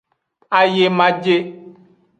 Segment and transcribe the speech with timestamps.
[0.57, 1.35] Ayemaje.